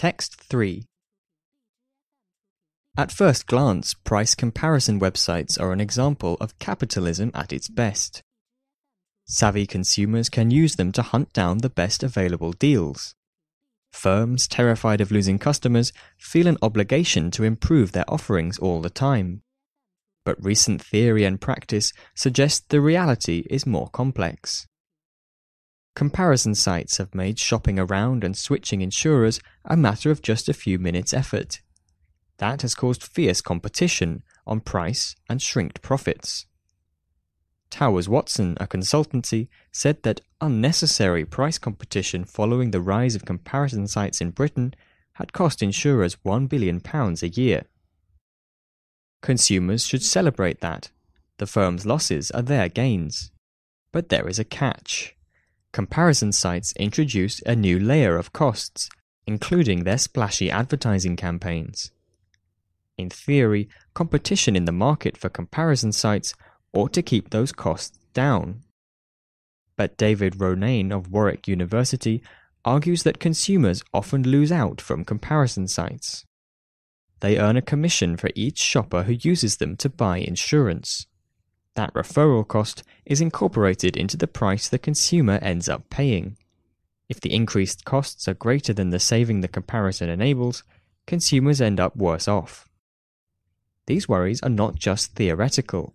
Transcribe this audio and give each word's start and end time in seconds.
Text 0.00 0.40
3 0.40 0.86
At 2.96 3.12
first 3.12 3.46
glance, 3.46 3.92
price 3.92 4.34
comparison 4.34 4.98
websites 4.98 5.60
are 5.60 5.72
an 5.72 5.80
example 5.82 6.38
of 6.40 6.58
capitalism 6.58 7.30
at 7.34 7.52
its 7.52 7.68
best. 7.68 8.22
Savvy 9.26 9.66
consumers 9.66 10.30
can 10.30 10.50
use 10.50 10.76
them 10.76 10.90
to 10.92 11.02
hunt 11.02 11.34
down 11.34 11.58
the 11.58 11.68
best 11.68 12.02
available 12.02 12.52
deals. 12.52 13.14
Firms, 13.92 14.48
terrified 14.48 15.02
of 15.02 15.12
losing 15.12 15.38
customers, 15.38 15.92
feel 16.16 16.46
an 16.46 16.56
obligation 16.62 17.30
to 17.32 17.44
improve 17.44 17.92
their 17.92 18.10
offerings 18.10 18.58
all 18.58 18.80
the 18.80 18.88
time. 18.88 19.42
But 20.24 20.42
recent 20.42 20.80
theory 20.80 21.24
and 21.24 21.38
practice 21.38 21.92
suggest 22.14 22.70
the 22.70 22.80
reality 22.80 23.44
is 23.50 23.66
more 23.66 23.90
complex. 23.90 24.66
Comparison 25.94 26.54
sites 26.54 26.98
have 26.98 27.14
made 27.14 27.38
shopping 27.38 27.78
around 27.78 28.24
and 28.24 28.36
switching 28.36 28.80
insurers 28.80 29.40
a 29.64 29.76
matter 29.76 30.10
of 30.10 30.22
just 30.22 30.48
a 30.48 30.54
few 30.54 30.78
minutes' 30.78 31.12
effort. 31.12 31.60
That 32.38 32.62
has 32.62 32.74
caused 32.74 33.02
fierce 33.02 33.40
competition 33.40 34.22
on 34.46 34.60
price 34.60 35.14
and 35.28 35.42
shrinked 35.42 35.82
profits. 35.82 36.46
Towers 37.70 38.08
Watson, 38.08 38.56
a 38.60 38.66
consultancy, 38.66 39.48
said 39.72 40.02
that 40.02 40.22
unnecessary 40.40 41.24
price 41.24 41.58
competition 41.58 42.24
following 42.24 42.70
the 42.70 42.80
rise 42.80 43.14
of 43.14 43.24
comparison 43.24 43.86
sites 43.86 44.20
in 44.20 44.30
Britain 44.30 44.74
had 45.14 45.32
cost 45.32 45.62
insurers 45.62 46.16
£1 46.24 46.48
billion 46.48 46.80
a 46.84 47.26
year. 47.26 47.64
Consumers 49.22 49.86
should 49.86 50.02
celebrate 50.02 50.60
that. 50.60 50.90
The 51.38 51.46
firm's 51.46 51.84
losses 51.84 52.30
are 52.30 52.42
their 52.42 52.68
gains. 52.68 53.30
But 53.92 54.08
there 54.08 54.28
is 54.28 54.38
a 54.38 54.44
catch. 54.44 55.14
Comparison 55.72 56.32
sites 56.32 56.72
introduce 56.76 57.40
a 57.42 57.54
new 57.54 57.78
layer 57.78 58.16
of 58.16 58.32
costs, 58.32 58.88
including 59.26 59.84
their 59.84 59.98
splashy 59.98 60.50
advertising 60.50 61.16
campaigns. 61.16 61.92
In 62.98 63.08
theory, 63.08 63.68
competition 63.94 64.56
in 64.56 64.64
the 64.64 64.72
market 64.72 65.16
for 65.16 65.28
comparison 65.28 65.92
sites 65.92 66.34
ought 66.72 66.92
to 66.92 67.02
keep 67.02 67.30
those 67.30 67.52
costs 67.52 67.98
down. 68.12 68.62
But 69.76 69.96
David 69.96 70.34
Ronayne 70.34 70.92
of 70.92 71.10
Warwick 71.10 71.46
University 71.48 72.22
argues 72.64 73.04
that 73.04 73.20
consumers 73.20 73.82
often 73.94 74.24
lose 74.24 74.52
out 74.52 74.80
from 74.80 75.04
comparison 75.04 75.68
sites. 75.68 76.26
They 77.20 77.38
earn 77.38 77.56
a 77.56 77.62
commission 77.62 78.16
for 78.16 78.30
each 78.34 78.58
shopper 78.58 79.04
who 79.04 79.12
uses 79.12 79.56
them 79.58 79.76
to 79.76 79.88
buy 79.88 80.18
insurance. 80.18 81.06
That 81.76 81.94
referral 81.94 82.46
cost 82.46 82.82
is 83.06 83.20
incorporated 83.20 83.96
into 83.96 84.16
the 84.16 84.26
price 84.26 84.68
the 84.68 84.78
consumer 84.78 85.38
ends 85.40 85.68
up 85.68 85.88
paying. 85.90 86.36
If 87.08 87.20
the 87.20 87.32
increased 87.32 87.84
costs 87.84 88.28
are 88.28 88.34
greater 88.34 88.72
than 88.72 88.90
the 88.90 89.00
saving 89.00 89.40
the 89.40 89.48
comparison 89.48 90.08
enables, 90.08 90.62
consumers 91.06 91.60
end 91.60 91.80
up 91.80 91.96
worse 91.96 92.28
off. 92.28 92.68
These 93.86 94.08
worries 94.08 94.40
are 94.42 94.50
not 94.50 94.76
just 94.76 95.14
theoretical. 95.14 95.94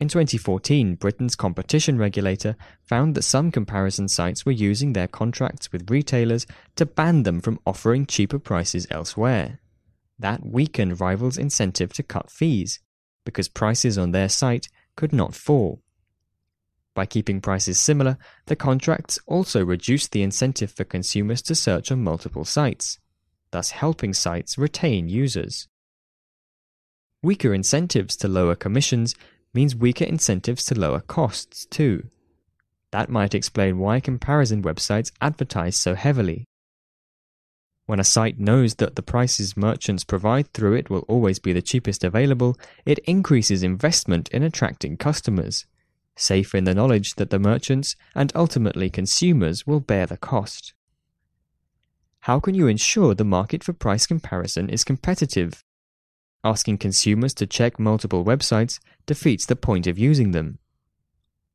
In 0.00 0.08
2014, 0.08 0.96
Britain's 0.96 1.36
competition 1.36 1.98
regulator 1.98 2.56
found 2.82 3.14
that 3.14 3.22
some 3.22 3.52
comparison 3.52 4.08
sites 4.08 4.44
were 4.44 4.52
using 4.52 4.92
their 4.92 5.06
contracts 5.06 5.70
with 5.70 5.90
retailers 5.90 6.46
to 6.74 6.84
ban 6.84 7.22
them 7.22 7.40
from 7.40 7.60
offering 7.64 8.04
cheaper 8.04 8.40
prices 8.40 8.88
elsewhere. 8.90 9.60
That 10.18 10.44
weakened 10.44 11.00
rivals' 11.00 11.38
incentive 11.38 11.92
to 11.92 12.02
cut 12.02 12.30
fees, 12.30 12.80
because 13.24 13.48
prices 13.48 13.96
on 13.96 14.10
their 14.10 14.28
site 14.28 14.68
could 14.96 15.12
not 15.12 15.34
fall. 15.34 15.80
By 16.94 17.06
keeping 17.06 17.40
prices 17.40 17.78
similar, 17.78 18.18
the 18.46 18.56
contracts 18.56 19.18
also 19.26 19.64
reduced 19.64 20.12
the 20.12 20.22
incentive 20.22 20.70
for 20.70 20.84
consumers 20.84 21.42
to 21.42 21.54
search 21.54 21.90
on 21.90 22.04
multiple 22.04 22.44
sites, 22.44 22.98
thus 23.50 23.70
helping 23.70 24.14
sites 24.14 24.56
retain 24.56 25.08
users. 25.08 25.68
Weaker 27.22 27.52
incentives 27.52 28.16
to 28.18 28.28
lower 28.28 28.54
commissions 28.54 29.14
means 29.52 29.74
weaker 29.74 30.04
incentives 30.04 30.64
to 30.66 30.78
lower 30.78 31.00
costs, 31.00 31.66
too. 31.66 32.08
That 32.92 33.08
might 33.08 33.34
explain 33.34 33.78
why 33.78 33.98
comparison 33.98 34.62
websites 34.62 35.10
advertise 35.20 35.76
so 35.76 35.94
heavily. 35.94 36.44
When 37.86 38.00
a 38.00 38.04
site 38.04 38.38
knows 38.38 38.76
that 38.76 38.96
the 38.96 39.02
prices 39.02 39.56
merchants 39.56 40.04
provide 40.04 40.52
through 40.52 40.74
it 40.74 40.88
will 40.88 41.04
always 41.08 41.38
be 41.38 41.52
the 41.52 41.62
cheapest 41.62 42.02
available, 42.02 42.56
it 42.86 42.98
increases 43.00 43.62
investment 43.62 44.28
in 44.30 44.42
attracting 44.42 44.96
customers, 44.96 45.66
safe 46.16 46.54
in 46.54 46.64
the 46.64 46.74
knowledge 46.74 47.14
that 47.16 47.30
the 47.30 47.38
merchants 47.38 47.96
and 48.14 48.32
ultimately 48.34 48.88
consumers 48.88 49.66
will 49.66 49.80
bear 49.80 50.06
the 50.06 50.16
cost. 50.16 50.72
How 52.20 52.40
can 52.40 52.54
you 52.54 52.66
ensure 52.68 53.14
the 53.14 53.24
market 53.24 53.62
for 53.62 53.74
price 53.74 54.06
comparison 54.06 54.70
is 54.70 54.82
competitive 54.82 55.62
Asking 56.44 56.76
consumers 56.76 57.32
to 57.34 57.46
check 57.46 57.78
multiple 57.78 58.22
websites 58.22 58.78
defeats 59.06 59.46
the 59.46 59.56
point 59.56 59.86
of 59.86 59.98
using 59.98 60.32
them. 60.32 60.58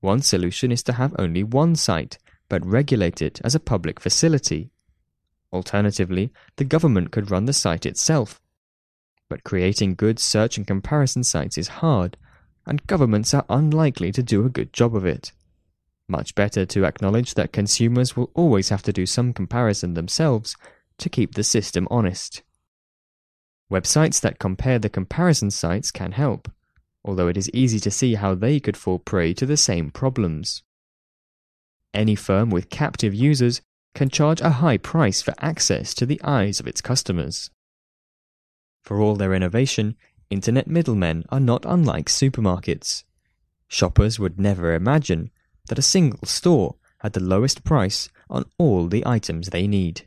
One 0.00 0.22
solution 0.22 0.72
is 0.72 0.82
to 0.82 0.94
have 0.94 1.14
only 1.20 1.44
one 1.44 1.76
site, 1.76 2.18
but 2.48 2.66
regulate 2.66 3.22
it 3.22 3.40
as 3.44 3.54
a 3.54 3.60
public 3.60 4.00
facility. 4.00 4.71
Alternatively, 5.52 6.32
the 6.56 6.64
government 6.64 7.10
could 7.10 7.30
run 7.30 7.44
the 7.44 7.52
site 7.52 7.84
itself. 7.84 8.40
But 9.28 9.44
creating 9.44 9.94
good 9.94 10.18
search 10.18 10.56
and 10.56 10.66
comparison 10.66 11.24
sites 11.24 11.58
is 11.58 11.68
hard, 11.68 12.16
and 12.66 12.86
governments 12.86 13.34
are 13.34 13.44
unlikely 13.48 14.12
to 14.12 14.22
do 14.22 14.44
a 14.44 14.50
good 14.50 14.72
job 14.72 14.94
of 14.94 15.04
it. 15.04 15.32
Much 16.08 16.34
better 16.34 16.66
to 16.66 16.84
acknowledge 16.84 17.34
that 17.34 17.52
consumers 17.52 18.16
will 18.16 18.30
always 18.34 18.68
have 18.68 18.82
to 18.82 18.92
do 18.92 19.06
some 19.06 19.32
comparison 19.32 19.94
themselves 19.94 20.56
to 20.98 21.08
keep 21.08 21.34
the 21.34 21.44
system 21.44 21.88
honest. 21.90 22.42
Websites 23.70 24.20
that 24.20 24.38
compare 24.38 24.78
the 24.78 24.90
comparison 24.90 25.50
sites 25.50 25.90
can 25.90 26.12
help, 26.12 26.50
although 27.04 27.28
it 27.28 27.36
is 27.36 27.50
easy 27.54 27.80
to 27.80 27.90
see 27.90 28.14
how 28.14 28.34
they 28.34 28.60
could 28.60 28.76
fall 28.76 28.98
prey 28.98 29.32
to 29.34 29.46
the 29.46 29.56
same 29.56 29.90
problems. 29.90 30.62
Any 31.94 32.14
firm 32.14 32.50
with 32.50 32.70
captive 32.70 33.14
users 33.14 33.62
can 33.94 34.08
charge 34.08 34.40
a 34.40 34.50
high 34.50 34.78
price 34.78 35.22
for 35.22 35.34
access 35.38 35.94
to 35.94 36.06
the 36.06 36.20
eyes 36.22 36.60
of 36.60 36.66
its 36.66 36.80
customers. 36.80 37.50
For 38.82 39.00
all 39.00 39.16
their 39.16 39.34
innovation, 39.34 39.96
internet 40.30 40.66
middlemen 40.66 41.24
are 41.28 41.40
not 41.40 41.64
unlike 41.66 42.06
supermarkets. 42.06 43.04
Shoppers 43.68 44.18
would 44.18 44.40
never 44.40 44.74
imagine 44.74 45.30
that 45.68 45.78
a 45.78 45.82
single 45.82 46.26
store 46.26 46.76
had 46.98 47.12
the 47.12 47.20
lowest 47.20 47.64
price 47.64 48.08
on 48.28 48.44
all 48.58 48.86
the 48.86 49.06
items 49.06 49.48
they 49.48 49.66
need. 49.66 50.06